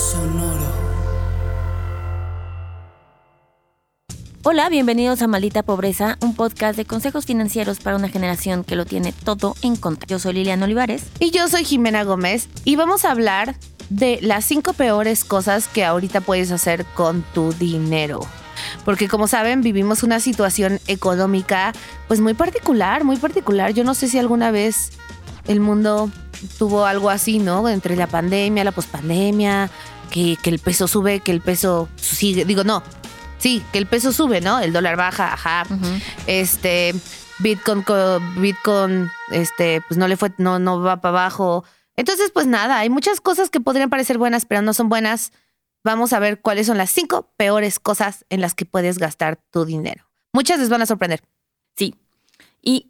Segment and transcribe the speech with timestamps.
[0.00, 0.64] Sonoro.
[4.42, 8.86] Hola, bienvenidos a Maldita Pobreza, un podcast de consejos financieros para una generación que lo
[8.86, 10.06] tiene todo en contra.
[10.06, 11.04] Yo soy Liliana Olivares.
[11.18, 13.56] Y yo soy Jimena Gómez y vamos a hablar
[13.90, 18.20] de las cinco peores cosas que ahorita puedes hacer con tu dinero.
[18.86, 21.74] Porque como saben, vivimos una situación económica
[22.08, 23.74] pues muy particular, muy particular.
[23.74, 24.92] Yo no sé si alguna vez
[25.46, 26.10] el mundo
[26.58, 27.68] tuvo algo así, ¿no?
[27.68, 29.70] Entre la pandemia, la pospandemia,
[30.10, 32.44] que, que el peso sube, que el peso sigue.
[32.44, 32.82] Digo, no,
[33.38, 34.60] sí, que el peso sube, ¿no?
[34.60, 35.64] El dólar baja, ajá.
[36.26, 36.94] Este,
[37.38, 41.64] Bitcoin, co- Bitcoin, este, pues no le fue, no, no va para abajo.
[41.96, 45.32] Entonces, pues nada, hay muchas cosas que podrían parecer buenas, pero no son buenas.
[45.82, 49.64] Vamos a ver cuáles son las cinco peores cosas en las que puedes gastar tu
[49.64, 50.04] dinero.
[50.32, 51.22] Muchas les van a sorprender.
[51.76, 51.94] Sí.
[52.62, 52.89] Y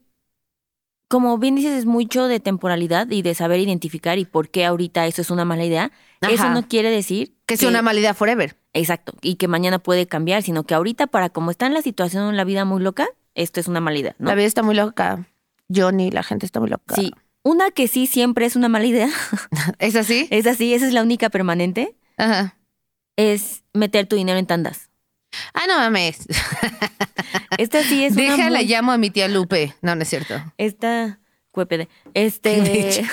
[1.11, 5.09] como bien dices, es mucho de temporalidad y de saber identificar y por qué ahorita
[5.09, 5.91] eso es una mala idea.
[6.21, 8.57] Eso no quiere decir Que sea una mala idea forever.
[8.75, 9.15] Exacto.
[9.21, 12.37] Y que mañana puede cambiar, sino que ahorita, para como está en la situación en
[12.37, 14.29] la vida muy loca, esto es una mala idea, ¿no?
[14.29, 15.27] La vida está muy loca.
[15.69, 16.95] Johnny, la gente está muy loca.
[16.95, 17.13] Sí.
[17.43, 19.11] Una que sí siempre es una mala idea,
[19.81, 20.29] ¿Es así?
[20.31, 22.57] es así, esa es la única permanente, Ajá.
[23.17, 24.90] es meter tu dinero en tandas.
[25.55, 26.27] Ah, no mames.
[27.59, 29.75] Esta sí es una Déjala, muy- llamo a mi tía Lupe.
[29.83, 30.35] No, no es cierto.
[30.59, 31.19] Esta,
[31.51, 31.87] cuépede.
[31.87, 33.05] ¿Qué me Este,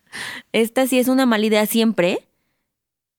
[0.52, 2.26] esta sí es una mala idea siempre,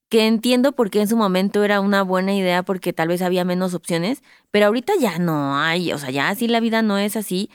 [0.10, 3.46] que entiendo por qué en su momento era una buena idea porque tal vez había
[3.46, 7.16] menos opciones, pero ahorita ya no hay, o sea, ya así la vida no es
[7.16, 7.50] así.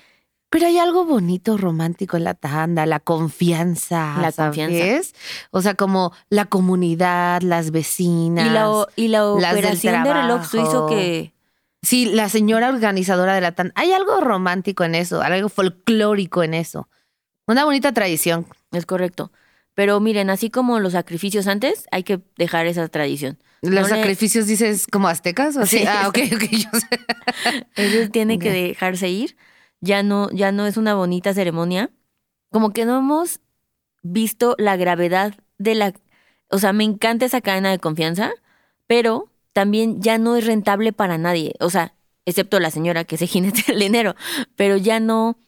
[0.51, 4.17] Pero hay algo bonito, romántico en la tanda, la confianza.
[4.21, 4.57] La ¿sabes?
[4.57, 5.11] confianza.
[5.51, 8.47] O sea, como la comunidad, las vecinas.
[8.97, 11.35] Y la, y operación de reloj suizo que...
[11.83, 13.73] Sí, la señora organizadora de la tanda.
[13.77, 16.89] Hay algo romántico en eso, algo folclórico en eso.
[17.47, 18.47] Una bonita tradición.
[18.73, 19.31] Es correcto.
[19.75, 23.39] Pero miren, así como los sacrificios antes, hay que dejar esa tradición.
[23.63, 25.57] ¿Los No le- sacrificios dices como aztecas?
[25.57, 25.79] ¿O así?
[25.79, 25.85] Sí.
[25.87, 26.43] Ah, ok, ok.
[26.51, 27.67] Yo sé.
[27.77, 29.37] Eso tiene que dejarse ir.
[29.81, 31.91] Ya no, ya no es una bonita ceremonia.
[32.51, 33.41] Como que no hemos
[34.03, 35.93] visto la gravedad de la.
[36.51, 38.33] O sea, me encanta esa cadena de confianza,
[38.87, 41.55] pero también ya no es rentable para nadie.
[41.61, 41.95] O sea,
[42.25, 44.15] excepto la señora que se jinete el dinero.
[44.57, 45.39] Pero ya no,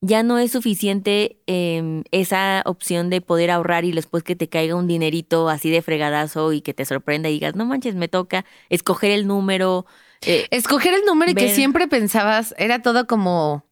[0.00, 4.74] ya no es suficiente eh, esa opción de poder ahorrar y después que te caiga
[4.76, 8.44] un dinerito así de fregadazo y que te sorprenda y digas, no manches, me toca
[8.68, 9.86] escoger el número.
[10.26, 13.64] eh, Escoger el número y que siempre pensabas era todo como,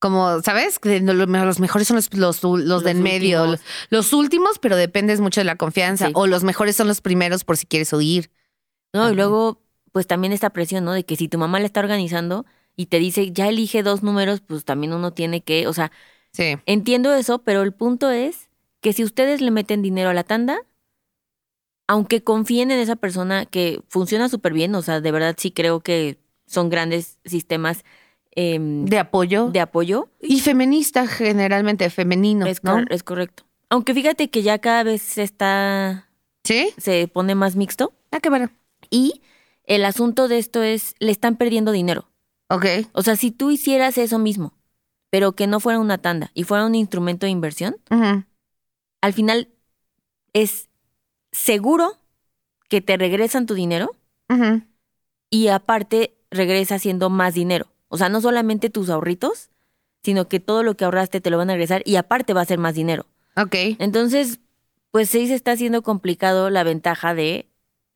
[0.00, 0.80] como, ¿sabes?
[0.82, 3.60] Los mejores son los, los, los de en medio, últimos.
[3.90, 6.06] los últimos, pero dependes mucho de la confianza.
[6.06, 6.12] Sí.
[6.16, 8.30] O los mejores son los primeros por si quieres oír.
[8.92, 9.12] No, Ajá.
[9.12, 9.62] y luego,
[9.92, 10.92] pues también esta presión, ¿no?
[10.92, 12.44] De que si tu mamá la está organizando
[12.76, 15.92] y te dice, ya elige dos números, pues también uno tiene que, o sea,
[16.32, 16.56] Sí.
[16.66, 18.48] entiendo eso, pero el punto es
[18.80, 20.58] que si ustedes le meten dinero a la tanda,
[21.88, 25.80] aunque confíen en esa persona que funciona súper bien, o sea, de verdad sí creo
[25.80, 27.84] que son grandes sistemas
[28.32, 29.50] em, De apoyo.
[29.50, 32.72] de apoyo, y feminista, generalmente, femenino, es, ¿no?
[32.74, 33.44] cor- es correcto.
[33.68, 36.08] Aunque fíjate que ya cada vez se está,
[36.44, 36.70] ¿Sí?
[36.78, 38.50] se pone más mixto Ah, qué bueno.
[38.90, 39.22] y
[39.64, 42.08] el asunto de esto es, le están perdiendo dinero.
[42.48, 42.66] Ok.
[42.92, 44.54] O sea, si tú hicieras eso mismo,
[45.10, 47.76] pero que no fuera una tanda y fuera un instrumento de inversión,
[49.00, 49.48] al final
[50.32, 50.68] es
[51.32, 51.92] seguro
[52.68, 53.94] que te regresan tu dinero
[55.30, 57.66] y aparte regresa siendo más dinero.
[57.90, 59.50] O sea, no solamente tus ahorritos,
[60.02, 62.46] sino que todo lo que ahorraste te lo van a regresar y aparte va a
[62.46, 63.04] ser más dinero.
[63.36, 63.54] Ok.
[63.78, 64.40] Entonces,
[64.90, 67.48] pues sí se está haciendo complicado la ventaja de,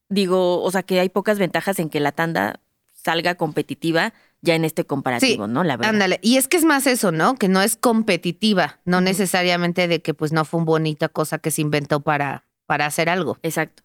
[0.08, 2.60] digo, o sea, que hay pocas ventajas en que la tanda
[2.92, 5.64] salga competitiva ya en este comparativo, ¿no?
[5.64, 5.94] La verdad.
[5.94, 6.18] Ándale.
[6.22, 7.36] Y es que es más eso, ¿no?
[7.36, 11.50] Que no es competitiva, no necesariamente de que pues no fue una bonita cosa que
[11.50, 13.38] se inventó para, para hacer algo.
[13.42, 13.82] Exacto.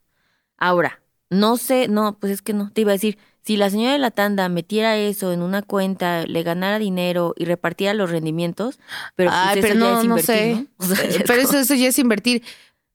[0.57, 3.93] Ahora, no sé, no, pues es que no, te iba a decir, si la señora
[3.93, 8.79] de la tanda metiera eso en una cuenta, le ganara dinero y repartiera los rendimientos,
[9.15, 10.55] pero pues Ay, eso pero ya no, es no invertir, sé.
[10.55, 10.67] ¿no?
[10.77, 12.43] O sea, ya es Pero eso, eso ya es invertir.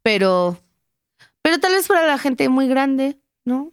[0.03, 0.59] Pero,
[1.43, 3.73] pero tal vez para la gente muy grande, ¿no?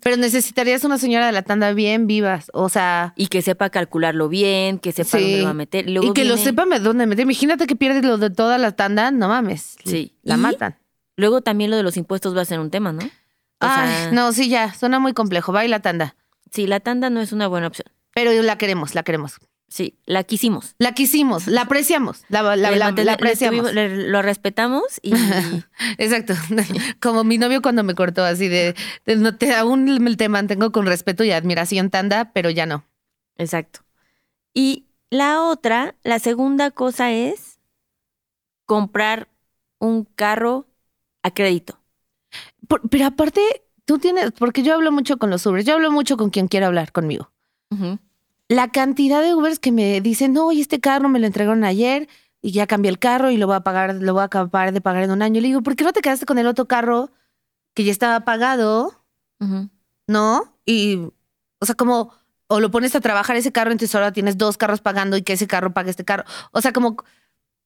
[0.00, 4.30] Pero necesitarías una señora de la tanda bien vivas, o sea, Y que sepa calcularlo
[4.30, 5.22] bien, que sepa Sí.
[5.22, 5.90] dónde lo va a meter.
[5.90, 7.24] Luego y que lo sepa dónde meter.
[7.24, 9.76] Imagínate que pierdes lo de toda la tanda, no mames.
[9.84, 10.14] Sí.
[10.22, 10.78] La Y matan.
[11.16, 13.02] Luego también lo de los impuestos va a ser un tema, ¿no?
[13.60, 15.52] O Ay, sea, no, sí, ya, suena muy complejo.
[15.52, 16.16] Va y la tanda.
[16.50, 17.86] Sí, la tanda no es una buena opción.
[18.14, 19.38] Pero la queremos, la queremos.
[19.68, 20.74] Sí, la quisimos.
[20.78, 23.70] La quisimos, la apreciamos, la, la, Le la- manten- la le apreciamos.
[23.70, 25.12] tuvimos- le- lo respetamos y
[25.98, 26.34] Exacto.
[27.00, 30.86] Como mi novio cuando me cortó así de, de no te aún te mantengo con
[30.86, 32.84] respeto y admiración tanda, pero ya no.
[33.36, 33.80] Exacto.
[34.52, 37.58] Y la otra, la segunda cosa es
[38.66, 39.28] comprar
[39.78, 40.66] un carro
[41.22, 41.80] a crédito.
[42.68, 43.40] Por- pero aparte,
[43.84, 46.66] tú tienes, porque yo hablo mucho con los Ubers, yo hablo mucho con quien quiera
[46.68, 47.30] hablar conmigo.
[48.48, 52.08] La cantidad de Ubers que me dicen, no, y este carro me lo entregaron ayer
[52.42, 54.80] y ya cambié el carro y lo voy a pagar, lo voy a acabar de
[54.80, 55.40] pagar en un año.
[55.40, 57.10] Le digo, ¿por qué no te quedaste con el otro carro
[57.74, 58.94] que ya estaba pagado?
[60.06, 60.54] ¿No?
[60.66, 61.08] Y,
[61.58, 62.12] o sea, como,
[62.46, 65.32] o lo pones a trabajar ese carro, entonces ahora tienes dos carros pagando y que
[65.32, 66.24] ese carro pague este carro.
[66.52, 66.96] O sea, como,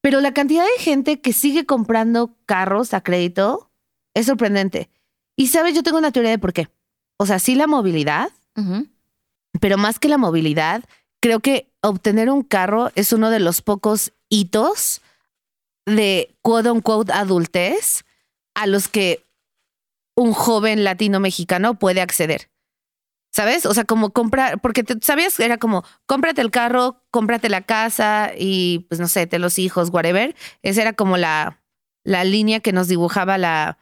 [0.01, 3.68] pero la cantidad de gente que sigue comprando carros a crédito
[4.19, 4.91] es sorprendente.
[5.37, 6.69] Y sabes, yo tengo una teoría de por qué.
[7.19, 8.31] O sea, sí la movilidad,
[9.61, 10.85] pero más que la movilidad,
[11.21, 15.01] creo que obtener un carro es uno de los pocos hitos
[15.87, 18.05] de quote unquote adultez
[18.55, 19.25] a los que
[20.17, 22.51] un joven latino mexicano puede acceder.
[23.33, 23.67] ¿Sabes?
[23.67, 28.33] O sea, como comprar, porque te- sabías, era como, cómprate el carro, cómprate la casa
[28.37, 30.35] y pues no sé, te los hijos, whatever.
[30.63, 31.63] Esa era como la,
[32.05, 33.79] la línea que nos dibujaba la,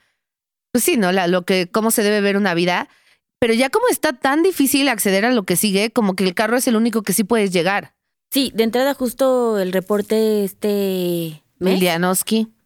[0.76, 1.10] pues sí, ¿no?
[1.10, 2.90] La, lo que, cómo se debe ver una vida.
[3.38, 6.58] Pero ya como está tan difícil acceder a lo que sigue, como que el carro
[6.58, 7.94] es el único que sí puedes llegar.
[8.30, 11.82] Sí, de entrada justo el reporte este mes.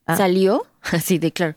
[0.07, 1.55] Ah, salió, así de claro,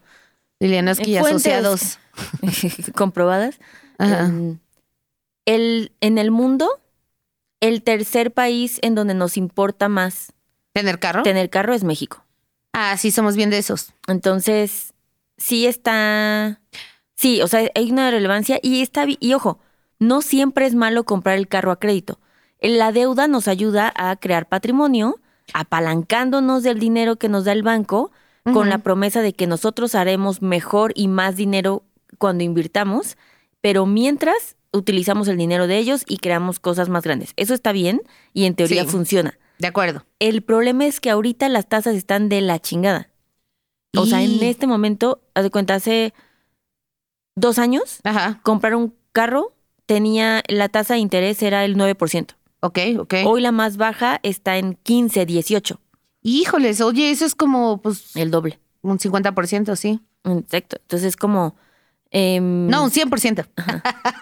[0.59, 1.97] Lilianowski y asociados.
[2.95, 3.59] comprobadas.
[3.97, 4.25] Ajá.
[4.25, 4.59] Em,
[5.47, 6.69] el, en el mundo,
[7.61, 10.33] el tercer país en donde nos importa más
[10.71, 11.23] ¿Tener carro?
[11.23, 12.23] tener carro es México.
[12.73, 13.93] Ah, sí, somos bien de esos.
[14.07, 14.92] Entonces,
[15.43, 16.61] sí está.
[17.15, 19.05] Sí, o sea, hay una relevancia y está.
[19.19, 19.59] Y ojo,
[19.99, 22.19] no siempre es malo comprar el carro a crédito.
[22.61, 25.19] La deuda nos ayuda a crear patrimonio,
[25.53, 28.11] apalancándonos del dinero que nos da el banco,
[28.53, 31.83] con la promesa de que nosotros haremos mejor y más dinero
[32.17, 33.15] cuando invirtamos,
[33.61, 37.31] pero mientras utilizamos el dinero de ellos y creamos cosas más grandes.
[37.37, 38.01] Eso está bien
[38.33, 38.89] y en teoría Sí.
[38.89, 39.37] funciona.
[39.59, 40.05] De acuerdo.
[40.19, 43.09] El problema es que ahorita las tasas están de la chingada.
[43.95, 46.13] O sea, en este momento, haz de cuenta, hace
[47.35, 48.39] dos años, Ajá.
[48.43, 49.53] comprar un carro
[49.85, 52.35] tenía, la tasa de interés era el 9%.
[52.61, 53.13] Ok, ok.
[53.25, 55.79] Hoy la más baja está en 15, 18,
[56.25, 58.57] Híjoles, oye, eso es como, pues, el doble.
[58.81, 59.99] un 50%, sí.
[60.23, 60.77] Exacto.
[60.79, 61.55] Entonces es como...
[62.11, 63.45] em, No, un 100%.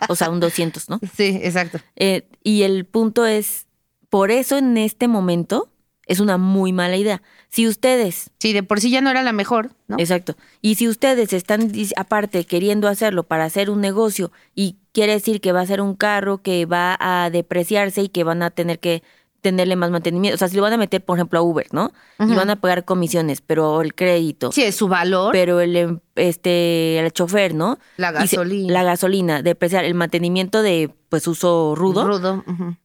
[0.10, 1.00] O sea, un 200, ¿no?
[1.16, 1.78] Sí, exacto.
[1.96, 3.68] Eh, y el punto es,
[4.10, 5.70] por eso en este momento
[6.08, 7.22] es una muy mala idea.
[7.52, 9.98] Si ustedes Sí, de por sí ya no era la mejor, ¿no?
[10.00, 10.36] Exacto.
[10.62, 15.52] Y si ustedes están aparte queriendo hacerlo para hacer un negocio y quiere decir que
[15.52, 19.04] va a ser un carro que va a depreciarse y que van a tener que
[19.42, 21.92] tenerle más mantenimiento, o sea, si lo van a meter, por ejemplo, a Uber, ¿no?
[22.20, 26.00] Y van a pagar comisiones, pero el crédito, Sí, es su valor, pero el em-
[26.16, 27.80] este el chofer, ¿no?
[27.98, 28.72] la se- gasolina.
[28.74, 32.06] la gasolina, depreciar el mantenimiento de pues uso rudo.
[32.08, 32.44] Rudo.
[32.48, 32.76] ujú.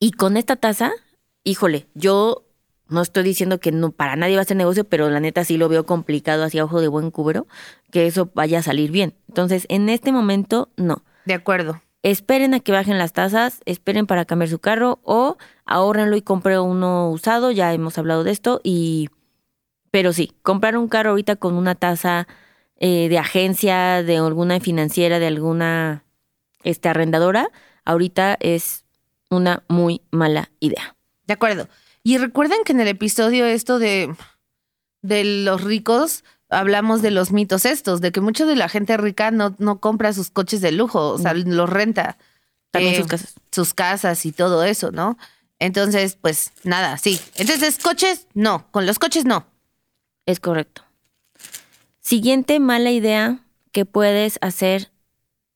[0.00, 0.92] Y con esta tasa,
[1.44, 2.44] híjole, yo
[2.92, 5.56] no estoy diciendo que no para nadie va a ser negocio, pero la neta sí
[5.56, 7.46] lo veo complicado hacia ojo de buen cubero
[7.90, 9.14] que eso vaya a salir bien.
[9.28, 11.02] Entonces, en este momento, no.
[11.24, 11.82] De acuerdo.
[12.02, 16.58] Esperen a que bajen las tasas, esperen para cambiar su carro o ahórrenlo y compre
[16.58, 19.08] uno usado, ya hemos hablado de esto y
[19.92, 22.26] pero sí, comprar un carro ahorita con una tasa
[22.80, 26.04] eh, de agencia, de alguna financiera, de alguna
[26.64, 27.50] este, arrendadora,
[27.84, 28.86] ahorita es
[29.30, 30.96] una muy mala idea.
[31.26, 31.68] De acuerdo.
[32.02, 34.14] Y recuerden que en el episodio esto de,
[35.02, 39.30] de los ricos hablamos de los mitos estos, de que mucha de la gente rica
[39.30, 42.18] no, no compra sus coches de lujo, o sea, los renta.
[42.70, 43.34] También Eh, sus casas.
[43.50, 45.16] sus casas y todo eso, ¿no?
[45.58, 47.20] Entonces, pues nada, sí.
[47.36, 48.66] Entonces, coches, no.
[48.70, 49.46] Con los coches, no.
[50.26, 50.82] Es correcto.
[52.00, 53.38] Siguiente mala idea
[53.70, 54.90] que puedes hacer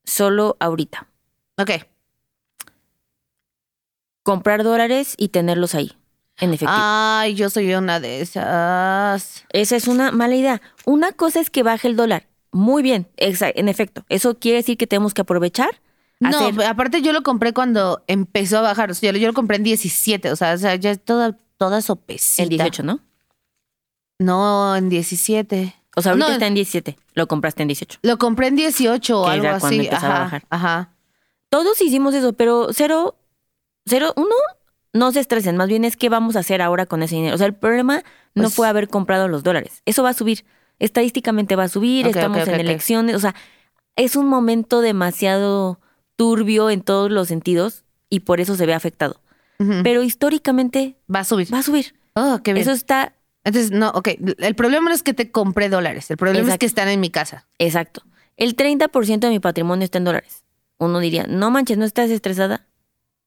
[0.04, 1.08] solo ahorita.
[1.58, 1.70] Ok.
[4.22, 5.92] Comprar dólares y tenerlos ahí,
[6.38, 6.70] en efectivo.
[6.74, 9.44] Ay, yo soy una de esas.
[9.50, 10.60] Esa es una mala idea.
[10.84, 12.26] Una cosa es que baje el dólar.
[12.52, 14.04] Muy bien, en efecto.
[14.08, 15.80] Eso quiere decir que tenemos que aprovechar.
[16.20, 18.90] No, hacer- aparte yo lo compré cuando empezó a bajar.
[18.90, 20.30] O sea, yo, yo lo compré en 17.
[20.32, 22.42] O sea, o sea ya es toda, toda sopecita.
[22.44, 23.00] en 18, ¿no?
[24.18, 25.74] No, en 17.
[25.96, 26.96] O sea, ahorita No, está en 17.
[27.14, 27.98] Lo compraste en 18.
[28.02, 29.80] Lo compré en 18 o algo así.
[29.80, 30.46] empezaba a Ajá, bajar.
[30.50, 30.90] ajá.
[31.50, 33.16] Todos hicimos eso, pero cero,
[33.86, 34.34] cero, uno,
[34.96, 35.56] no se estresen.
[35.56, 37.34] Más bien es qué vamos a hacer ahora con ese dinero.
[37.34, 38.02] O sea, el problema
[38.34, 39.82] no Pues- fue haber comprado los dólares.
[39.86, 40.44] Eso va a subir.
[40.78, 42.06] Estadísticamente va a subir.
[42.06, 43.16] Estamos en elecciones.
[43.16, 43.34] O sea,
[43.96, 45.80] es un momento demasiado
[46.16, 49.20] turbio en todos los sentidos y por eso se ve afectado.
[49.82, 51.52] Pero históricamente Va a subir.
[51.52, 51.94] va a subir.
[52.14, 52.62] Oh, qué bien.
[52.62, 54.08] Eso está Entonces, no, ok.
[54.38, 56.10] El problema no es que te compré dólares.
[56.10, 57.46] El problema es que están en mi casa.
[57.58, 58.02] exacto.
[58.36, 60.44] El 30% de mi patrimonio está en dólares.
[60.78, 62.66] Uno diría, no manches, ¿no estás estresada?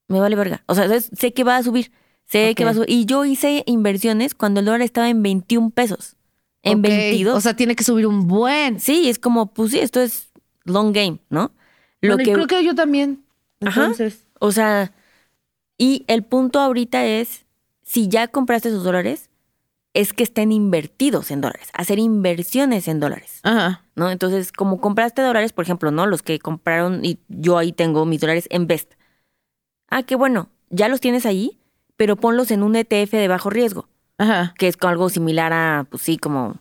[0.09, 0.63] Me vale verga.
[0.65, 1.91] O sea, es- sé que va a subir.
[2.25, 2.89] Sé que va a subir.
[2.89, 6.15] Y yo hice inversiones cuando el dólar estaba en 21 pesos.
[6.61, 7.37] En Ok, 22.
[7.37, 8.79] O sea, tiene que subir un buen.
[8.81, 10.29] sí, es como, pues sí, esto es
[10.65, 11.53] long game, ¿no?
[12.01, 13.23] Lo Bueno, que, creo que yo también.
[13.65, 13.81] Ajá.
[13.83, 14.91] Entonces, o sea,
[15.77, 17.45] y el punto ahorita es,
[17.83, 19.29] si ya compraste esos dólares,
[19.93, 23.83] es que estén invertidos en dólares, hacer inversiones en dólares, ajá.
[23.95, 24.11] ¿no?
[24.11, 26.05] Entonces, como compraste dólares, por ejemplo, ¿no?
[26.05, 28.93] Los que compraron, y yo ahí tengo mis dólares en Best.
[29.89, 31.59] Ah, qué bueno, ya los tienes ahí,
[31.95, 33.87] pero ponlos en un ETF de bajo riesgo.
[34.19, 34.53] Ajá.
[34.57, 36.57] que es algo similar a, pues sí, como,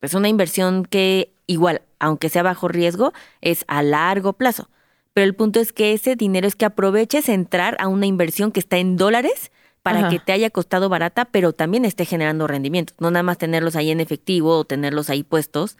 [0.00, 3.12] pues una inversión que igual, aunque sea bajo riesgo,
[3.42, 4.70] es a largo plazo.
[5.12, 8.60] Pero el punto es que ese dinero es que aproveches entrar a una inversión que
[8.60, 10.08] está en dólares para Ajá.
[10.08, 12.96] que te haya costado barata, pero también esté generando rendimientos.
[12.98, 15.76] No nada más tenerlos ahí en efectivo o tenerlos ahí puestos.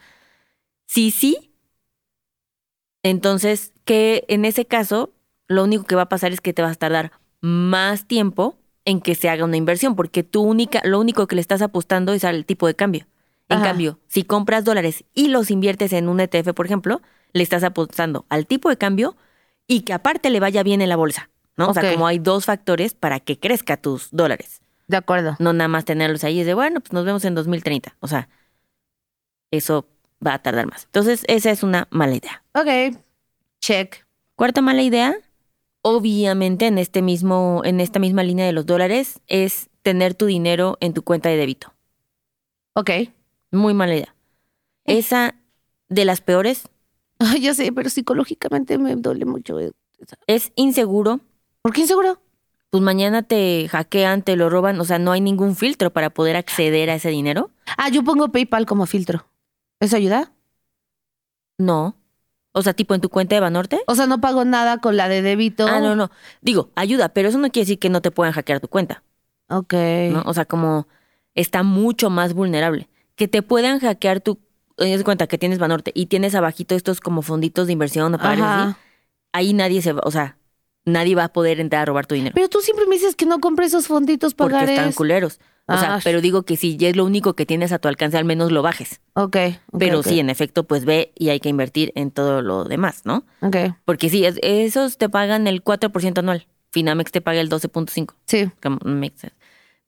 [0.85, 1.51] Sí, sí.
[3.01, 5.11] Entonces, que en ese caso,
[5.47, 9.01] lo único que va a pasar es que te vas a tardar más tiempo en
[9.01, 12.23] que se haga una inversión, porque tú única, lo único que le estás apostando es
[12.23, 13.07] al tipo de cambio.
[13.49, 13.67] En Ajá.
[13.69, 17.01] cambio, si compras dólares y los inviertes en un ETF, por ejemplo,
[17.33, 19.15] le estás apostando al tipo de cambio
[19.67, 21.69] y que aparte le vaya bien en la bolsa, ¿no?
[21.69, 25.35] O sea, como hay dos factores para que crezca tus dólares, De acuerdo.
[25.39, 27.95] no nada más tenerlos ahí y de, bueno, pues nos vemos en 2030.
[27.99, 28.27] O sea,
[29.51, 29.87] eso
[30.25, 30.85] va a tardar más.
[30.85, 32.43] Entonces, esa es una mala idea.
[32.53, 32.97] Ok.
[33.61, 34.05] Check.
[34.35, 35.15] Cuarta mala idea,
[35.83, 40.77] obviamente en este mismo, en esta misma línea de los dólares, es tener tu dinero
[40.79, 41.73] en tu cuenta de débito.
[42.73, 42.89] Ok.
[43.51, 44.15] Muy mala idea.
[44.85, 45.35] Esa
[45.89, 46.67] de las peores
[47.19, 49.57] Ay, ya sé, pero psicológicamente me duele mucho.
[50.27, 51.21] es inseguro.
[51.61, 52.19] ¿Por qué inseguro?
[52.69, 56.35] Pues mañana te hackean, te lo roban, o sea, no hay ningún filtro para poder
[56.35, 57.51] acceder a ese dinero.
[57.77, 59.25] Ah, yo pongo PayPal como filtro.
[59.79, 60.33] ¿Eso ayuda?
[61.57, 61.95] No.
[62.53, 63.81] O sea, tipo en tu cuenta de Banorte.
[63.87, 65.67] O sea, no pago nada con la de débito.
[65.67, 66.11] Ah, no, no.
[66.41, 69.03] Digo, ayuda, pero eso no quiere decir que no te puedan hackear tu cuenta.
[69.49, 69.73] Ok.
[70.11, 70.23] ¿no?
[70.25, 70.87] O sea, como
[71.33, 72.87] está mucho más vulnerable.
[73.15, 74.39] Que te puedan hackear tu
[74.77, 78.75] de cuenta que tienes Banorte y tienes abajito estos como fonditos de inversión o así,
[79.31, 80.37] ahí nadie se va, o sea,
[80.85, 82.33] nadie va a poder entrar a robar tu dinero.
[82.33, 84.77] Pero tú siempre me dices que no compre esos fonditos Porque pagares.
[84.77, 85.39] están culeros.
[85.65, 85.99] O sea, Ah.
[86.03, 88.51] pero digo que si ya es lo único que tienes a tu alcance, al menos
[88.51, 88.99] lo bajes.
[89.13, 89.37] Ok.
[89.71, 93.03] ok, Pero sí, en efecto, pues ve y hay que invertir en todo lo demás,
[93.05, 93.23] ¿no?
[93.41, 93.55] Ok.
[93.85, 96.47] Porque sí, es- esos te pagan el 4% anual.
[96.71, 98.15] Finamex te paga el 12.5.
[98.25, 98.49] Sí.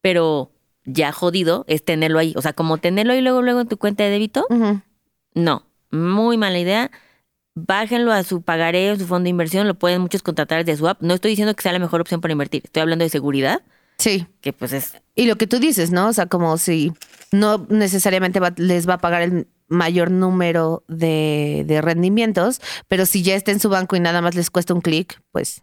[0.02, 0.52] Pero
[0.86, 2.34] ya jodido es tenerlo ahí.
[2.38, 4.46] O sea, como tenerlo ahí luego, luego en tu cuenta de débito,
[5.34, 5.64] no.
[5.92, 6.92] Muy mala idea.
[7.56, 9.68] Bájenlo a su pagaré, a su fondo de inversión.
[9.68, 11.02] Lo pueden muchos contratar de su app.
[11.02, 12.62] No estoy diciendo que sea la mejor opción para invertir.
[12.66, 13.62] Estoy hablando de seguridad,
[13.98, 14.28] Sí.
[14.42, 14.94] que pues es.
[15.16, 16.08] Y lo que tú dices, ¿no?
[16.10, 16.92] O sea, como si
[17.32, 23.24] no necesariamente va- les va a pagar el mayor número de, de rendimientos, pero si
[23.24, 25.62] ya está en su banco y nada más les cuesta un clic, pues...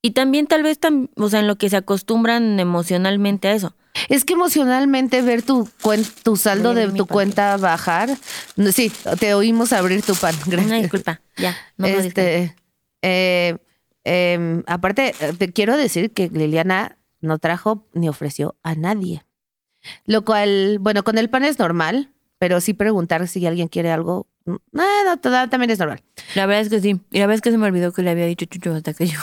[0.00, 3.74] Y también tal vez, tam- o sea, en lo que se acostumbran emocionalmente a eso.
[4.08, 7.14] Es que emocionalmente ver tu, cuen- tu saldo de tu pan.
[7.14, 8.10] cuenta bajar...
[8.56, 10.34] no, Sí, te oímos abrir tu pan.
[10.46, 10.82] Una Gracias.
[10.82, 11.20] disculpa.
[11.38, 12.54] Ya, no este,
[13.02, 13.56] eh,
[14.04, 19.24] em, aparte, eh, te quiero decir que Liliana no trajo ni ofreció a nadie.
[20.06, 24.26] Lo cual, bueno, con el pan es normal, pero sí preguntar si alguien quiere algo.
[24.46, 26.02] mm, eh, no, toda- también es normal.
[26.34, 27.00] La verdad es que sí.
[27.10, 29.06] Y la verdad es que se me olvidó que le había dicho Chucho hasta que
[29.06, 29.18] yo.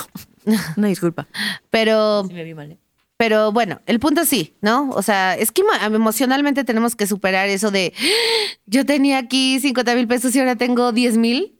[0.77, 1.27] Una disculpa.
[1.69, 2.71] Pero, Sí me vi mal.
[2.71, 2.77] ¿eh?
[3.17, 4.89] pero bueno, el punto sí, ¿no?
[4.89, 9.59] O sea, es que emo- emocionalmente tenemos que superar eso de "Ah, yo tenía aquí
[9.59, 11.55] 50 mil pesos y ahora tengo 10 mil.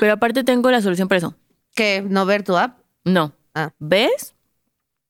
[0.00, 1.36] Pero aparte tengo la solución para eso.
[1.76, 2.80] Que no ver tu app.
[3.04, 3.32] No.
[3.54, 3.70] Ah.
[3.78, 4.34] ¿Ves?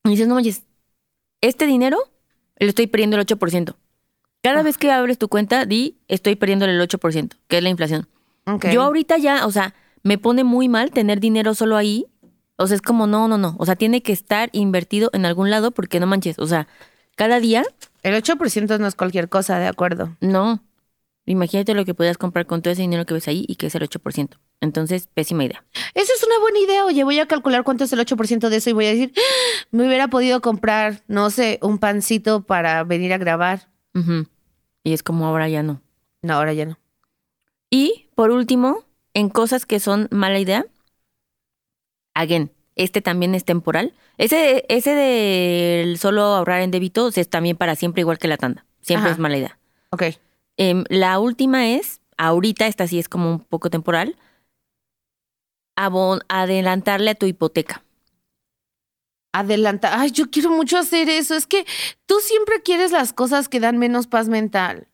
[0.04, 0.62] Y dices, no manches,
[1.40, 1.98] este dinero
[2.58, 3.76] le estoy perdiendo el 8%.
[4.42, 4.62] Cada Ah.
[4.62, 8.08] vez que abres tu cuenta, di, estoy perdiendo el 8%, que es la inflación.
[8.72, 12.06] Yo ahorita ya, o sea, me pone muy mal tener dinero solo ahí.
[12.56, 13.54] O sea, es como, no, no, no.
[13.58, 16.38] O sea, tiene que estar invertido en algún lado porque no manches.
[16.38, 16.66] O sea,
[17.16, 17.62] cada día,
[18.02, 20.16] El 8% no es cualquier cosa, de acuerdo.
[20.20, 20.62] no.
[21.30, 23.74] Imagínate lo que podías comprar con todo ese dinero que ves ahí y que es
[23.76, 24.40] el 8%.
[24.60, 25.64] Entonces, pésima idea.
[25.94, 26.84] Esa es una buena idea.
[26.84, 29.66] Oye, voy a calcular cuánto es el 8% de eso y voy a decir, "Ah,
[29.70, 33.68] me hubiera podido comprar, no sé, un pancito para venir a grabar.
[34.82, 35.80] Y es como ahora ya no.
[36.22, 36.78] No, ahora ya no.
[37.70, 38.84] Y por último,
[39.14, 40.66] en cosas que son mala idea,
[42.14, 43.94] again, este también es temporal.
[44.18, 48.66] Ese, ese del solo ahorrar en débito es también para siempre igual que la tanda.
[48.80, 49.14] Siempre Ajá.
[49.14, 49.58] es mala idea.
[49.90, 50.02] Ok.
[50.62, 54.16] Em, la última es, ahorita esta sí es como un poco temporal,
[55.74, 57.82] abon- adelantarle a tu hipoteca.
[59.32, 59.98] Adelanta.
[60.00, 61.34] Ay, yo quiero mucho hacer eso.
[61.34, 61.64] Es que
[62.06, 64.88] tú siempre quieres las cosas que dan menos paz mental.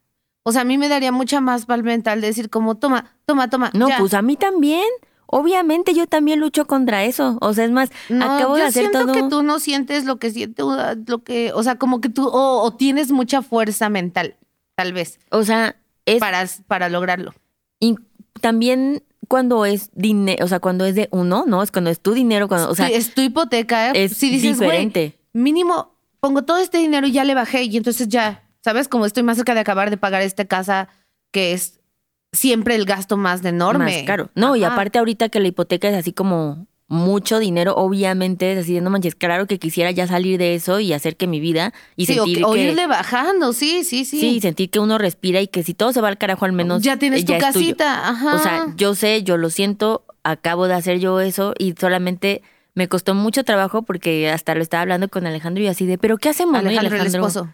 [0.44, 3.70] O sea, a mí me daría mucha más paz mental decir como, toma, toma, toma.
[3.74, 3.98] No, ya.
[3.98, 4.86] pues a mí también.
[5.28, 7.38] Obviamente yo también lucho contra eso.
[7.40, 9.12] O sea, es más, No, acabo de yo hacer siento todo.
[9.12, 12.28] que tú no sientes lo que siente, uh, lo que, o sea, como que tú,
[12.28, 14.36] o, o tienes mucha fuerza mental,
[14.76, 17.34] tal vez, O sea, es para, para lograrlo.
[17.80, 17.98] in-
[18.40, 21.62] también cuando es dinero, o sea, cuando es de uno, ¿no?
[21.62, 23.90] Es cuando es tu dinero, cuando, o sea, Sí, es tu hipoteca.
[23.90, 25.18] es si dices, diferente.
[25.32, 28.86] mínimo pongo todo este dinero y ya le bajé y entonces ya, ¿sabes?
[28.88, 30.88] Como estoy más cerca de acabar de pagar esta casa
[31.32, 31.80] que es
[32.32, 33.84] siempre el gasto más enorme.
[33.96, 34.30] Más caro.
[34.34, 38.74] No, y aparte ahorita que la hipoteca es así como mucho dinero, obviamente es así
[38.74, 41.72] de no manches, claro que quisiera ya salir de eso y hacer que mi vida
[41.96, 44.20] y Sí, sentir o que irle bajando, sí, sí, sí.
[44.20, 46.82] sí, sentir que uno respira y que si todo se va al carajo al menos
[46.82, 48.36] ya tienes tu casita, ajá.
[48.36, 52.42] O sea, yo sé, yo lo siento, acabo de hacer yo eso y solamente
[52.74, 56.18] me costó mucho trabajo porque hasta lo estaba hablando con Alejandro y así de, pero
[56.18, 56.62] ¿qué hacemos?
[56.62, 56.70] no?
[56.70, 57.48] Y Alejandro, el esposo.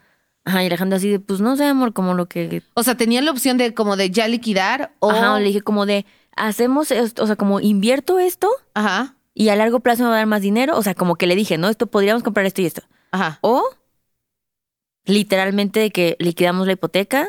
[0.45, 3.23] Ajá, y Alejandro así de, pues no sé, amor, como lo que O sea, tenía
[3.23, 6.05] la opción de como de ya liquidar o Ajá, le dije como de,
[6.37, 10.19] hacemos esto, o sea, como invierto esto Ajá, y a largo plazo me va a
[10.19, 10.77] dar más dinero.
[10.77, 11.69] O sea, como que le dije, ¿no?
[11.69, 12.83] Esto podríamos comprar esto y esto.
[13.11, 13.39] ajá.
[13.43, 13.63] O
[15.05, 17.29] literalmente de que liquidamos la hipoteca,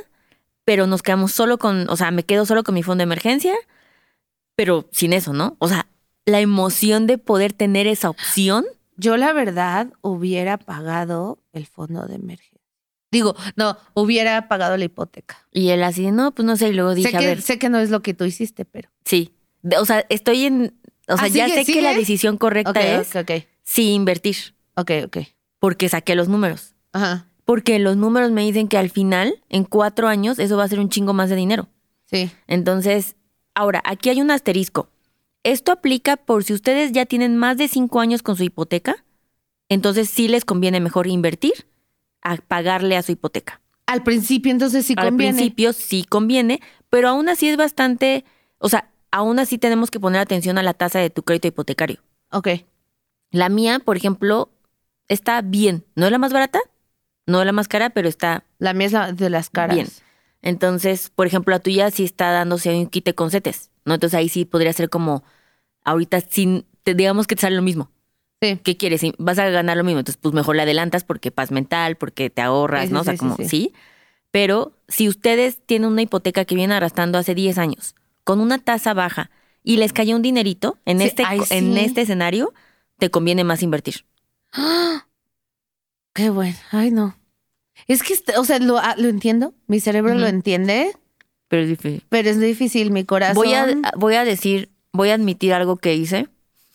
[0.65, 3.55] pero nos quedamos solo con, o sea, me quedo solo con mi fondo de emergencia,
[4.55, 5.55] pero sin eso, ¿no?
[5.59, 5.87] O sea,
[6.25, 8.65] la emoción de poder tener esa opción.
[8.95, 12.53] Yo la verdad hubiera pagado el fondo de emergencia.
[13.11, 15.37] Digo, no, hubiera pagado la hipoteca.
[15.51, 17.59] Y él así, no, pues no sé, y luego dije, sé, a que, ver, sé
[17.59, 18.89] que no es lo que tú hiciste, pero.
[19.05, 19.31] sí.
[19.79, 20.73] O sea, estoy en,
[21.07, 23.09] o sea, Ah, ya ¿sigue- sé que la decisión correcta es
[23.63, 24.35] sí invertir,
[24.75, 25.17] Ok, ok.
[25.59, 26.73] porque saqué los números.
[26.91, 27.27] Ajá.
[27.45, 30.79] Porque los números me dicen que al final, en cuatro años, eso va a ser
[30.79, 31.67] un chingo más de dinero.
[32.05, 32.31] Sí.
[32.47, 33.15] Entonces,
[33.53, 34.89] ahora, aquí hay un asterisco.
[35.43, 39.03] Esto aplica por si ustedes ya tienen más de cinco años con su hipoteca,
[39.67, 41.65] entonces sí les conviene mejor invertir
[42.21, 43.59] a pagarle a su hipoteca.
[43.87, 45.33] Al principio, entonces sí Al conviene.
[45.33, 48.23] principio sí conviene, pero aún así es bastante,
[48.59, 52.01] o sea, aún así tenemos que poner atención a la tasa de tu crédito hipotecario.
[52.31, 52.49] Ok.
[53.29, 54.49] La mía, por ejemplo,
[55.07, 55.85] está bien.
[55.95, 56.59] No es la más barata,
[57.27, 59.75] no es la más cara, pero está La mía es la de las caras.
[59.75, 59.87] Bien.
[60.41, 63.93] Entonces, por ejemplo, la tuya sí está dándose un quite con setes, ¿no?
[63.93, 65.23] Entonces ahí sí podría ser como,
[65.83, 67.91] ahorita sin, te, digamos que te sale lo mismo.
[68.41, 68.59] Sí.
[68.63, 69.03] ¿Qué quieres?
[69.19, 69.99] Vas a ganar lo mismo.
[69.99, 73.01] Entonces, pues mejor la adelantas porque paz mental, porque te ahorras, Sí, sí, ¿no?
[73.01, 73.45] O sea, como, sí.
[73.45, 73.73] sí.
[74.31, 78.93] Pero si ustedes tienen una hipoteca que viene arrastrando hace 10 años, con una tasa
[78.93, 79.29] baja,
[79.63, 82.53] y les cayó un dinerito en, Sí, este, ay, en este escenario,
[82.97, 84.05] te conviene más invertir.
[86.13, 86.55] Qué bueno.
[86.71, 87.17] Ay, no.
[87.87, 89.53] Es que, este- o sea, lo, ah, lo entiendo.
[89.67, 90.95] Mi cerebro lo entiende,
[91.47, 92.03] Pero es difícil.
[92.09, 92.91] pero es difícil.
[92.91, 93.35] Mi corazón.
[93.35, 96.27] Voy a, voy a decir, voy a admitir algo que hice,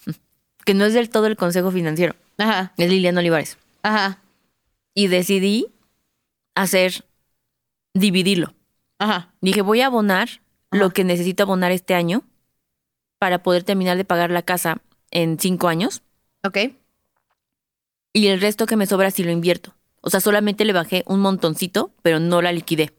[0.65, 2.15] que no es del todo el consejo financiero.
[2.37, 3.59] Ajá, Es Liliana Olivares.
[3.83, 4.19] ajá,
[4.95, 5.67] Y decidí
[6.55, 7.05] hacer,
[7.95, 8.55] dividirlo.
[8.99, 9.33] ajá.
[9.41, 10.29] Dije, voy a abonar
[10.71, 10.83] Ajá.
[10.83, 12.25] lo que necesito abonar este año
[13.19, 16.03] para poder terminar de pagar la casa en cinco años.
[16.45, 16.59] Ok.
[18.13, 19.75] Y el resto que me sobra sí lo invierto.
[20.01, 22.95] O sea, solamente le bajé un montoncito, pero no la liquidé.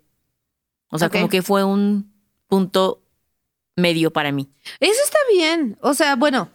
[0.89, 2.11] O sea, como que fue un
[2.47, 3.01] punto
[3.75, 4.49] medio para mí.
[4.79, 5.77] Eso está bien.
[5.81, 6.49] O sea, bueno,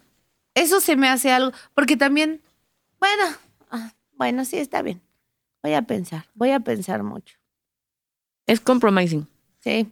[0.55, 1.53] eso se me hace algo.
[1.75, 2.43] Porque también,
[2.99, 3.25] bueno,
[3.71, 5.01] ah, bueno, sí está bien.
[5.63, 7.37] Voy a pensar, voy a pensar mucho.
[8.47, 9.27] Es compromising.
[9.61, 9.91] Sí.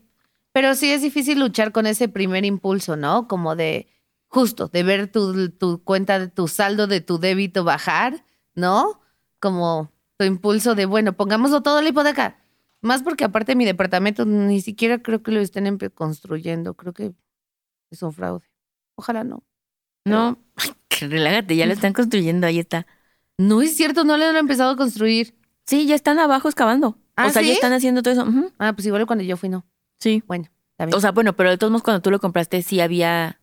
[0.52, 3.26] Pero sí es difícil luchar con ese primer impulso, ¿no?
[3.26, 3.88] Como de,
[4.28, 9.00] justo, de ver tu, tu cuenta, de tu saldo de tu débito bajar, ¿no?
[9.40, 12.38] Como tu impulso de, bueno, pongámoslo todo en la hipoteca.
[12.82, 16.74] Más porque aparte mi departamento ni siquiera creo que lo estén construyendo.
[16.74, 17.14] Creo que
[17.90, 18.44] es un fraude.
[18.96, 19.44] Ojalá no.
[20.04, 20.38] No,
[21.00, 22.86] relájate, ya lo están construyendo, ahí está.
[23.38, 25.34] No es cierto, no le han empezado a construir.
[25.64, 26.98] Sí, ya están abajo excavando.
[27.16, 27.48] ¿Ah, o sea, sí?
[27.48, 28.26] ya están haciendo todo eso.
[28.58, 29.64] Ah, pues igual cuando yo fui, no.
[30.02, 30.22] Sí.
[30.26, 30.46] Bueno,
[30.78, 30.94] bien.
[30.94, 33.38] O sea, bueno, pero de todos modos, cuando tú lo compraste, sí había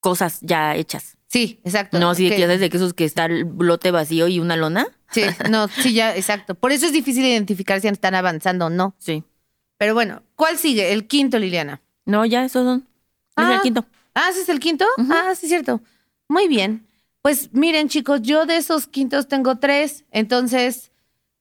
[0.00, 1.16] cosas ya hechas.
[1.28, 1.98] sí, exacto.
[1.98, 4.86] No, Que- que ya desde que esos que está el lote vacío y una lona.
[5.10, 6.54] Sí, no, sí, ya, exacto.
[6.54, 8.94] Por eso es difícil identificar si están avanzando o no.
[8.98, 9.24] Sí.
[9.78, 10.92] Pero bueno, ¿cuál sigue?
[10.92, 11.80] El quinto, Liliana.
[12.04, 12.80] No, ya, esos son.
[13.36, 13.54] Es Ah.
[13.56, 13.84] el quinto.
[14.14, 14.84] Ah, ¿ese es el quinto?
[15.10, 15.80] Ah, sí, cierto.
[16.28, 16.86] Muy bien.
[17.22, 20.04] Pues miren, chicos, yo de esos quintos tengo tres.
[20.10, 20.91] Entonces,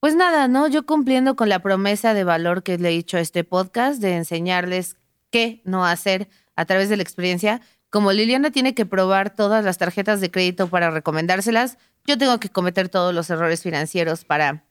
[0.02, 0.68] pues nada, ¿no?
[0.68, 4.16] Yo cumpliendo con la promesa de valor que le he dicho a este podcast de
[4.16, 4.98] enseñarles
[5.30, 7.62] qué no hacer a través de la experiencia.
[7.92, 12.50] Como Liliana tiene que probar todas las tarjetas de crédito para recomendárselas, yo tengo que
[12.50, 14.66] cometer todos los errores financieros para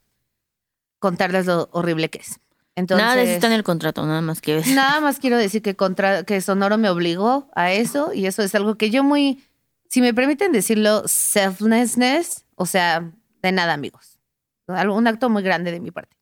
[0.98, 2.40] contarles lo horrible que es.
[2.74, 4.62] Entonces, Nada de eso está en el contrato, nada más que.
[4.74, 8.52] Nada más quiero decir que, contra, que Sonoro me obligó a eso y eso es
[8.56, 9.44] algo que yo muy,
[9.88, 13.12] si me permiten decirlo, selflessness, o sea,
[13.42, 14.19] de nada amigos.
[14.70, 16.16] Un acto muy grande de mi parte.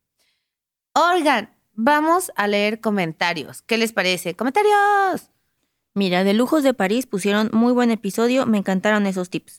[0.95, 3.63] Oigan, vamos a leer comentarios.
[3.63, 4.35] ¿Qué les parece?
[4.35, 5.31] ¡Comentarios!
[5.95, 9.59] Mira, de Lujos de París pusieron muy buen episodio, me encantaron esos tips.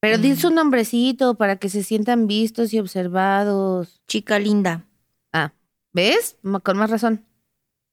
[0.00, 4.02] Pero di su nombrecito para que se sientan vistos y observados.
[4.06, 4.84] Chica linda.
[5.32, 5.52] Ah,
[5.92, 6.36] ¿ves?
[6.62, 7.24] Con más razón.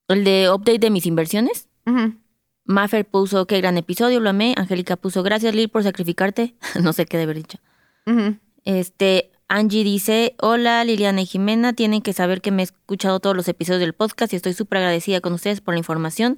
[0.07, 1.69] El de update de mis inversiones.
[2.65, 4.53] Maffer puso qué gran episodio, lo amé.
[4.57, 6.55] Angélica puso gracias Lil por sacrificarte.
[6.81, 7.57] no sé qué de haber dicho.
[8.63, 13.35] Este, Angie dice, hola Liliana y Jimena, tienen que saber que me he escuchado todos
[13.35, 16.37] los episodios del podcast y estoy súper agradecida con ustedes por la información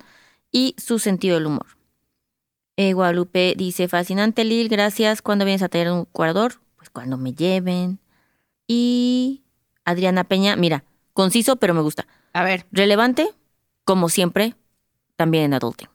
[0.51, 1.67] y su sentido del humor.
[2.77, 5.21] Eh, Guadalupe dice, fascinante Lil, gracias.
[5.21, 6.55] ¿Cuándo vienes a traer un cuadrador?
[6.75, 7.99] Pues cuando me lleven.
[8.67, 9.43] Y
[9.85, 12.05] Adriana Peña, mira, conciso pero me gusta.
[12.33, 12.65] A ver.
[12.71, 13.29] Relevante,
[13.85, 14.55] como siempre,
[15.15, 15.87] también en Adulting.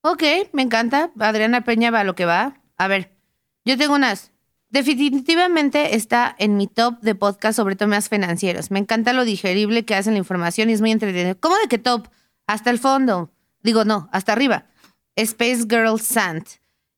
[0.00, 1.12] Ok, me encanta.
[1.18, 2.60] Adriana Peña va a lo que va.
[2.76, 3.12] A ver,
[3.64, 4.32] yo tengo unas.
[4.74, 8.72] Definitivamente está en mi top de podcast sobre temas financieros.
[8.72, 11.36] Me encanta lo digerible que hacen la información y es muy entretenido.
[11.38, 12.08] ¿Cómo de qué top?
[12.48, 13.30] Hasta el fondo.
[13.62, 14.66] Digo, no, hasta arriba.
[15.14, 16.48] Space Girl Sant.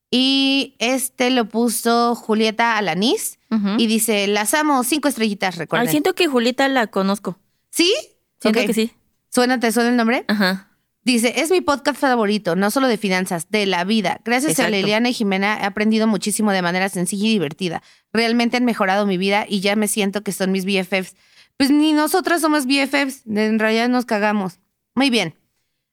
[0.09, 3.75] Y este lo puso Julieta Alanis Ujú.
[3.77, 5.89] y dice, las amo, cinco estrellitas, Ay, recuerden.
[5.91, 7.37] siento que Julieta la conozco.
[7.69, 7.93] ¿Sí?
[8.41, 8.91] Siento que sí.
[9.29, 10.25] ¿Suena, te suena el nombre?
[10.27, 10.66] Ajá.
[11.07, 14.19] Dice, es mi podcast favorito, no solo de finanzas, de la vida.
[14.25, 14.69] Gracias a.
[14.69, 17.81] Liliana y Jimena he aprendido muchísimo de manera sencilla y divertida.
[18.11, 21.15] Realmente han mejorado mi vida y ya me siento que son mis BFFs.
[21.55, 24.59] Pues ni nosotras somos BFFs, en realidad nos cagamos.
[24.95, 25.33] Muy bien.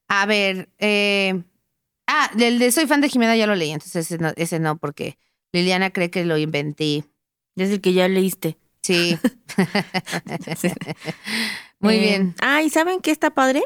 [0.09, 1.45] A ver, eh...
[2.09, 4.79] ah, el de soy fan de Jimena ya lo leí, entonces ese no, ese no
[4.79, 5.17] porque
[5.53, 7.05] Liliana cree que lo inventé.
[7.55, 8.59] Es el que ya leíste.
[8.83, 9.17] Sí.
[11.79, 12.35] Muy Eh, bien.
[12.41, 13.63] Ah, ¿y saben qué está padre?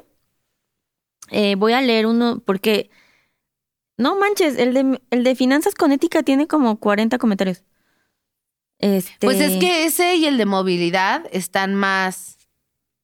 [1.30, 2.90] Eh, voy a leer uno porque...
[3.96, 7.64] No manches, el de, el de Finanzas con Ética tiene como 40 comentarios.
[8.78, 12.38] Este, Pues es que ese y el de movilidad están más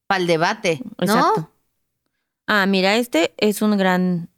[0.06, 1.04] para el debate, ¿no?
[1.04, 1.50] Exacto.
[2.46, 4.28] Ah, mira, este es un gran...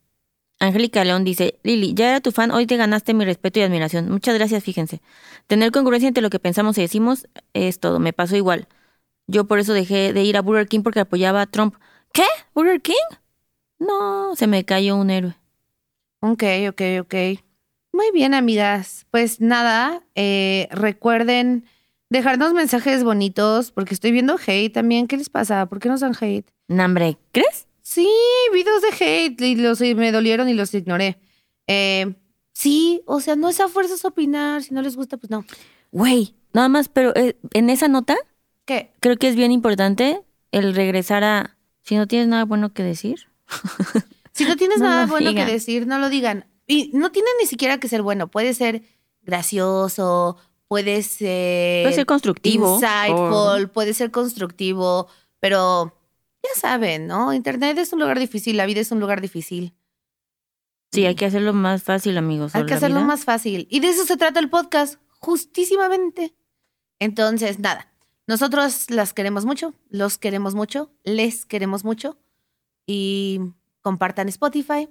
[0.58, 4.08] Angélica León dice, Lili, ya era tu fan, hoy te ganaste mi respeto y admiración.
[4.10, 5.02] Muchas gracias, fíjense.
[5.46, 8.66] Tener congruencia entre lo que pensamos y decimos es todo, me pasó igual.
[9.26, 11.74] Yo por eso dejé de ir a Burger King porque apoyaba a Trump.
[12.14, 12.24] ¿Qué?
[12.54, 12.94] ¿Burger King?
[13.78, 15.36] No, se me cayó un héroe.
[16.20, 17.14] Ok, ok, ok.
[17.92, 19.06] Muy bien, amigas.
[19.10, 21.64] Pues nada, eh, recuerden
[22.10, 25.06] dejarnos mensajes bonitos, porque estoy viendo hate también.
[25.06, 25.66] ¿Qué les pasa?
[25.66, 26.50] ¿Por qué nos dan hate?
[26.68, 27.66] Nambre, ¿crees?
[27.82, 28.08] Sí,
[28.52, 31.18] videos de hate y los y me dolieron y los ignoré.
[31.66, 32.14] Eh,
[32.52, 34.62] sí, o sea, no es a fuerzas opinar.
[34.62, 35.44] Si no les gusta, pues no.
[35.92, 38.16] Güey, nada más, pero eh, en esa nota
[38.64, 38.90] ¿Qué?
[39.00, 41.56] creo que es bien importante el regresar a...
[41.82, 43.28] Si no tienes nada bueno que decir.
[44.32, 45.46] Si no tienes No nada bueno digan.
[45.46, 46.46] que decir, no lo digan.
[46.66, 48.28] Y no tiene ni siquiera que ser bueno.
[48.28, 48.82] Puede ser
[49.22, 50.36] gracioso,
[50.68, 52.74] puede ser, Puede ser constructivo.
[52.74, 55.08] insightful, o- puede ser constructivo,
[55.40, 55.96] pero
[56.42, 57.32] ya saben, ¿no?
[57.32, 59.74] Internet es un lugar difícil, la vida es un lugar difícil.
[60.92, 62.54] Sí, hay que hacerlo más fácil, amigos.
[62.54, 63.06] Hay que hacerlo vida.
[63.06, 63.66] más fácil.
[63.70, 66.34] Y de eso se trata el podcast, justísimamente.
[67.00, 67.92] Entonces, nada,
[68.26, 72.18] nosotros las queremos mucho, los queremos mucho, les queremos mucho.
[72.86, 73.40] Y
[73.82, 74.88] compartan Spotify,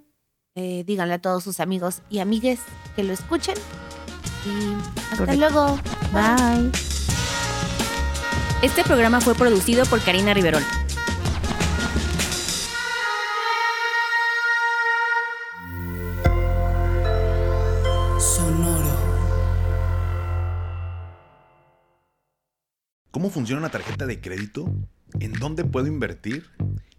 [0.56, 2.60] eh, díganle a todos sus amigos y amigues
[2.96, 3.56] que lo escuchen.
[4.46, 4.74] Y
[5.12, 5.40] hasta Correcto.
[5.40, 5.80] luego.
[6.12, 6.72] Bye.
[8.62, 10.64] Este programa fue producido por Karina Riverol.
[18.20, 18.96] Sonoro.
[23.12, 24.66] ¿Cómo funciona una tarjeta de crédito?
[25.20, 26.50] ¿En dónde puedo invertir?